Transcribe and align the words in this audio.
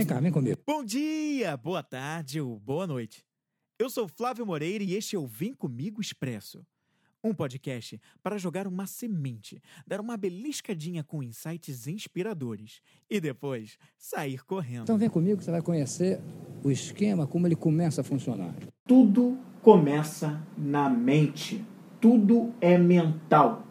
Vem 0.00 0.06
cá, 0.06 0.18
vem 0.18 0.32
comigo. 0.32 0.58
Bom 0.66 0.82
dia, 0.82 1.54
boa 1.58 1.82
tarde 1.82 2.40
ou 2.40 2.58
boa 2.58 2.86
noite. 2.86 3.22
Eu 3.78 3.90
sou 3.90 4.08
Flávio 4.08 4.46
Moreira 4.46 4.82
e 4.82 4.94
este 4.94 5.14
é 5.14 5.18
o 5.18 5.26
Vem 5.26 5.52
Comigo 5.52 6.00
Expresso. 6.00 6.64
Um 7.22 7.34
podcast 7.34 8.00
para 8.22 8.38
jogar 8.38 8.66
uma 8.66 8.86
semente, 8.86 9.60
dar 9.86 10.00
uma 10.00 10.16
beliscadinha 10.16 11.04
com 11.04 11.22
insights 11.22 11.86
inspiradores 11.86 12.80
e 13.10 13.20
depois 13.20 13.76
sair 13.98 14.42
correndo. 14.42 14.84
Então 14.84 14.96
vem 14.96 15.10
comigo 15.10 15.36
que 15.36 15.44
você 15.44 15.50
vai 15.50 15.60
conhecer 15.60 16.18
o 16.64 16.70
esquema, 16.70 17.26
como 17.26 17.46
ele 17.46 17.54
começa 17.54 18.00
a 18.00 18.04
funcionar. 18.04 18.54
Tudo 18.86 19.36
começa 19.60 20.40
na 20.56 20.88
mente. 20.88 21.62
Tudo 22.00 22.54
é 22.58 22.78
mental. 22.78 23.66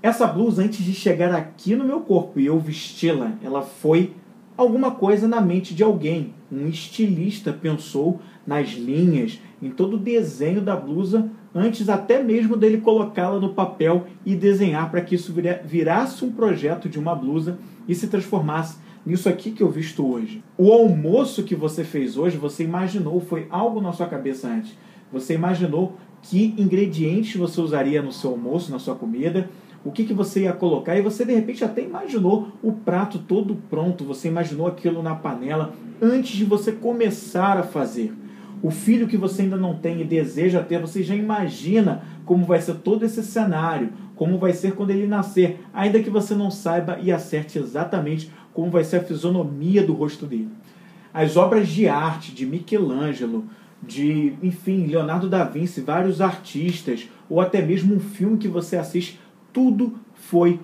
Essa 0.00 0.24
blusa, 0.28 0.62
antes 0.62 0.84
de 0.84 0.94
chegar 0.94 1.34
aqui 1.34 1.74
no 1.74 1.84
meu 1.84 2.02
corpo 2.02 2.38
e 2.38 2.46
eu 2.46 2.60
vesti-la, 2.60 3.36
ela 3.42 3.62
foi 3.62 4.14
alguma 4.58 4.90
coisa 4.90 5.28
na 5.28 5.40
mente 5.40 5.72
de 5.72 5.84
alguém. 5.84 6.34
Um 6.50 6.66
estilista 6.66 7.52
pensou 7.52 8.20
nas 8.44 8.70
linhas, 8.70 9.40
em 9.62 9.70
todo 9.70 9.94
o 9.94 9.98
desenho 9.98 10.60
da 10.60 10.74
blusa, 10.74 11.30
antes 11.54 11.88
até 11.88 12.22
mesmo 12.22 12.56
dele 12.56 12.78
colocá-la 12.78 13.38
no 13.38 13.54
papel 13.54 14.06
e 14.26 14.34
desenhar 14.34 14.90
para 14.90 15.00
que 15.00 15.14
isso 15.14 15.32
virasse 15.64 16.24
um 16.24 16.32
projeto 16.32 16.88
de 16.88 16.98
uma 16.98 17.14
blusa 17.14 17.58
e 17.86 17.94
se 17.94 18.08
transformasse 18.08 18.78
nisso 19.06 19.28
aqui 19.28 19.52
que 19.52 19.62
eu 19.62 19.70
visto 19.70 20.04
hoje. 20.04 20.42
O 20.56 20.72
almoço 20.72 21.44
que 21.44 21.54
você 21.54 21.84
fez 21.84 22.16
hoje, 22.16 22.36
você 22.36 22.64
imaginou, 22.64 23.20
foi 23.20 23.46
algo 23.50 23.80
na 23.80 23.92
sua 23.92 24.06
cabeça 24.06 24.48
antes. 24.48 24.76
Você 25.12 25.34
imaginou 25.34 25.96
que 26.20 26.54
ingredientes 26.58 27.36
você 27.36 27.60
usaria 27.60 28.02
no 28.02 28.12
seu 28.12 28.30
almoço, 28.30 28.72
na 28.72 28.78
sua 28.78 28.96
comida, 28.96 29.48
o 29.84 29.92
que, 29.92 30.04
que 30.04 30.12
você 30.12 30.42
ia 30.42 30.52
colocar, 30.52 30.96
e 30.96 31.02
você 31.02 31.24
de 31.24 31.34
repente 31.34 31.64
até 31.64 31.82
imaginou 31.82 32.48
o 32.62 32.72
prato 32.72 33.18
todo 33.18 33.56
pronto, 33.70 34.04
você 34.04 34.28
imaginou 34.28 34.66
aquilo 34.66 35.02
na 35.02 35.14
panela 35.14 35.72
antes 36.00 36.36
de 36.36 36.44
você 36.44 36.72
começar 36.72 37.56
a 37.56 37.62
fazer. 37.62 38.12
O 38.60 38.70
filho 38.70 39.06
que 39.06 39.16
você 39.16 39.42
ainda 39.42 39.56
não 39.56 39.76
tem 39.76 40.00
e 40.00 40.04
deseja 40.04 40.62
ter, 40.62 40.80
você 40.80 41.02
já 41.02 41.14
imagina 41.14 42.02
como 42.24 42.44
vai 42.44 42.60
ser 42.60 42.74
todo 42.76 43.04
esse 43.04 43.22
cenário, 43.22 43.90
como 44.16 44.36
vai 44.36 44.52
ser 44.52 44.74
quando 44.74 44.90
ele 44.90 45.06
nascer, 45.06 45.60
ainda 45.72 46.02
que 46.02 46.10
você 46.10 46.34
não 46.34 46.50
saiba 46.50 46.98
e 47.00 47.12
acerte 47.12 47.58
exatamente 47.58 48.30
como 48.52 48.70
vai 48.70 48.82
ser 48.82 48.96
a 48.96 49.04
fisionomia 49.04 49.82
do 49.82 49.92
rosto 49.92 50.26
dele. 50.26 50.48
As 51.14 51.36
obras 51.36 51.68
de 51.68 51.88
arte 51.88 52.34
de 52.34 52.44
Michelangelo, 52.44 53.44
de, 53.80 54.34
enfim, 54.42 54.86
Leonardo 54.86 55.28
da 55.28 55.44
Vinci, 55.44 55.80
vários 55.80 56.20
artistas, 56.20 57.08
ou 57.30 57.40
até 57.40 57.62
mesmo 57.62 57.94
um 57.94 58.00
filme 58.00 58.36
que 58.38 58.48
você 58.48 58.76
assiste, 58.76 59.20
tudo 59.52 59.98
foi 60.14 60.60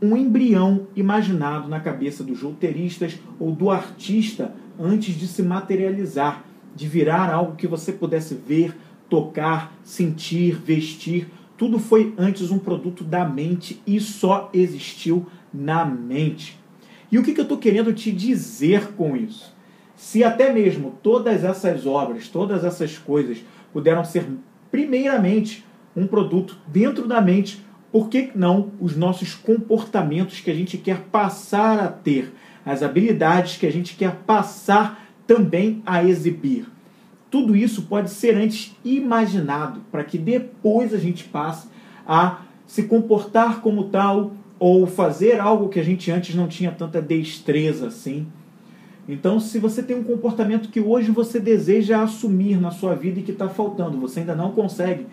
um 0.00 0.16
embrião 0.16 0.88
imaginado 0.96 1.68
na 1.68 1.78
cabeça 1.78 2.24
dos 2.24 2.42
roteiristas 2.42 3.18
ou 3.38 3.52
do 3.52 3.70
artista 3.70 4.52
antes 4.78 5.14
de 5.14 5.28
se 5.28 5.42
materializar, 5.42 6.44
de 6.74 6.88
virar 6.88 7.32
algo 7.32 7.54
que 7.54 7.68
você 7.68 7.92
pudesse 7.92 8.34
ver, 8.34 8.76
tocar, 9.08 9.72
sentir, 9.84 10.56
vestir. 10.56 11.28
Tudo 11.56 11.78
foi 11.78 12.12
antes 12.18 12.50
um 12.50 12.58
produto 12.58 13.04
da 13.04 13.24
mente 13.24 13.80
e 13.86 14.00
só 14.00 14.50
existiu 14.52 15.26
na 15.54 15.84
mente. 15.84 16.58
E 17.12 17.18
o 17.18 17.22
que, 17.22 17.38
eu 17.38 17.42
estou 17.42 17.58
querendo 17.58 17.92
te 17.92 18.10
dizer 18.10 18.92
com 18.96 19.16
isso? 19.16 19.54
Se 19.94 20.24
até 20.24 20.52
mesmo 20.52 20.94
todas 21.02 21.44
essas 21.44 21.86
obras, 21.86 22.26
todas 22.26 22.64
essas 22.64 22.98
coisas 22.98 23.44
puderam 23.72 24.04
ser, 24.04 24.26
primeiramente, 24.70 25.64
um 25.94 26.06
produto 26.06 26.56
dentro 26.66 27.06
da 27.06 27.20
mente, 27.20 27.62
por 27.92 28.08
que 28.08 28.30
não 28.34 28.70
os 28.80 28.96
nossos 28.96 29.34
comportamentos 29.34 30.40
que 30.40 30.50
a 30.50 30.54
gente 30.54 30.78
quer 30.78 31.02
passar 31.12 31.78
a 31.78 31.88
ter, 31.88 32.32
as 32.64 32.82
habilidades 32.82 33.58
que 33.58 33.66
a 33.66 33.72
gente 33.72 33.94
quer 33.94 34.16
passar 34.26 35.06
também 35.26 35.82
a 35.84 36.02
exibir? 36.02 36.66
Tudo 37.30 37.54
isso 37.54 37.82
pode 37.82 38.10
ser 38.10 38.34
antes 38.34 38.74
imaginado 38.82 39.82
para 39.92 40.02
que 40.04 40.16
depois 40.16 40.94
a 40.94 40.98
gente 40.98 41.24
passe 41.24 41.68
a 42.06 42.42
se 42.66 42.84
comportar 42.84 43.60
como 43.60 43.84
tal 43.84 44.32
ou 44.58 44.86
fazer 44.86 45.40
algo 45.40 45.68
que 45.68 45.80
a 45.80 45.82
gente 45.82 46.10
antes 46.10 46.34
não 46.34 46.48
tinha 46.48 46.70
tanta 46.70 47.02
destreza 47.02 47.88
assim. 47.88 48.26
Então, 49.08 49.40
se 49.40 49.58
você 49.58 49.82
tem 49.82 49.96
um 49.96 50.04
comportamento 50.04 50.68
que 50.68 50.80
hoje 50.80 51.10
você 51.10 51.40
deseja 51.40 52.02
assumir 52.02 52.60
na 52.60 52.70
sua 52.70 52.94
vida 52.94 53.20
e 53.20 53.22
que 53.22 53.32
está 53.32 53.48
faltando, 53.48 53.98
você 53.98 54.20
ainda 54.20 54.34
não 54.34 54.52
consegue, 54.52 55.06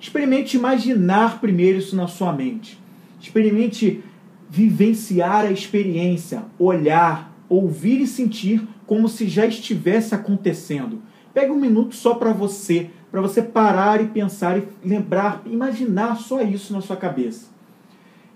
Experimente 0.00 0.56
imaginar 0.56 1.40
primeiro 1.40 1.78
isso 1.78 1.96
na 1.96 2.06
sua 2.06 2.32
mente. 2.32 2.78
Experimente 3.20 4.02
vivenciar 4.48 5.44
a 5.44 5.50
experiência, 5.50 6.44
olhar, 6.58 7.32
ouvir 7.48 8.00
e 8.00 8.06
sentir 8.06 8.66
como 8.86 9.08
se 9.08 9.28
já 9.28 9.44
estivesse 9.44 10.14
acontecendo. 10.14 11.02
Pegue 11.34 11.50
um 11.50 11.60
minuto 11.60 11.94
só 11.94 12.14
para 12.14 12.32
você, 12.32 12.90
para 13.10 13.20
você 13.20 13.42
parar 13.42 14.00
e 14.00 14.06
pensar 14.06 14.58
e 14.58 14.68
lembrar, 14.84 15.42
imaginar 15.46 16.16
só 16.16 16.40
isso 16.42 16.72
na 16.72 16.80
sua 16.80 16.96
cabeça. 16.96 17.48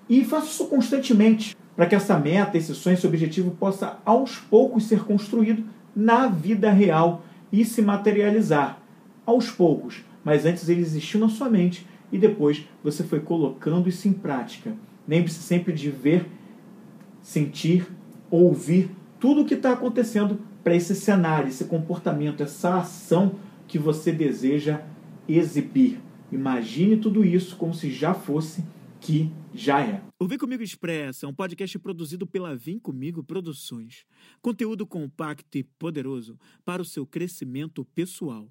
E 0.08 0.24
faça 0.24 0.46
isso 0.46 0.66
constantemente, 0.66 1.56
para 1.74 1.86
que 1.86 1.94
essa 1.94 2.18
meta, 2.18 2.58
esse 2.58 2.74
sonho, 2.74 2.94
esse 2.94 3.06
objetivo 3.06 3.52
possa 3.52 3.98
aos 4.04 4.36
poucos 4.36 4.84
ser 4.84 5.04
construído 5.04 5.64
na 5.96 6.26
vida 6.26 6.70
real 6.70 7.24
e 7.50 7.64
se 7.64 7.80
materializar. 7.80 8.78
Aos 9.24 9.50
poucos 9.50 10.02
mas 10.24 10.44
antes 10.44 10.68
ele 10.68 10.80
existiu 10.80 11.20
na 11.20 11.28
sua 11.28 11.48
mente 11.48 11.86
e 12.10 12.18
depois 12.18 12.64
você 12.82 13.02
foi 13.02 13.20
colocando 13.20 13.88
isso 13.88 14.06
em 14.06 14.12
prática. 14.12 14.76
Lembre-se 15.06 15.40
sempre 15.40 15.72
de 15.72 15.90
ver, 15.90 16.26
sentir, 17.22 17.86
ouvir 18.30 18.90
tudo 19.18 19.42
o 19.42 19.44
que 19.44 19.54
está 19.54 19.72
acontecendo 19.72 20.38
para 20.62 20.76
esse 20.76 20.94
cenário, 20.94 21.48
esse 21.48 21.64
comportamento, 21.64 22.42
essa 22.42 22.78
ação 22.78 23.36
que 23.66 23.78
você 23.78 24.12
deseja 24.12 24.82
exibir. 25.28 26.00
Imagine 26.30 26.96
tudo 26.96 27.24
isso 27.24 27.56
como 27.56 27.74
se 27.74 27.90
já 27.90 28.14
fosse 28.14 28.64
que 29.00 29.30
já 29.52 29.80
é. 29.80 30.02
O 30.18 30.26
Vem 30.26 30.38
Comigo 30.38 30.62
Expressa 30.62 31.26
é 31.26 31.28
um 31.28 31.34
podcast 31.34 31.76
produzido 31.78 32.26
pela 32.26 32.54
Vem 32.54 32.78
Comigo 32.78 33.24
Produções. 33.24 34.04
Conteúdo 34.40 34.86
compacto 34.86 35.58
e 35.58 35.64
poderoso 35.64 36.38
para 36.64 36.80
o 36.80 36.84
seu 36.84 37.04
crescimento 37.04 37.84
pessoal. 37.84 38.48